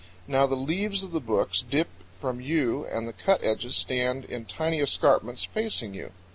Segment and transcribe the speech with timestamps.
[0.27, 1.87] Now the leaves of the books dip
[2.19, 6.11] from you and the cut edges stand in tiny escarpments facing you.